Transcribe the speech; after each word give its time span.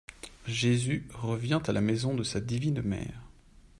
Jésus 0.47 1.07
revient 1.13 1.59
à 1.67 1.71
la 1.71 1.79
maison 1.79 2.15
de 2.15 2.23
sa 2.23 2.39
divine 2.41 2.81
mère. 2.81 3.21